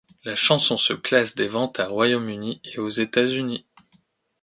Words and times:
La 0.23 0.35
chanson 0.35 0.77
se 0.77 0.93
classe 0.93 1.35
des 1.35 1.47
ventes 1.47 1.79
a 1.79 1.85
Royaume-Uni 1.87 2.59
et 2.63 2.79
aux 2.79 2.89
États-Unis. 2.89 3.67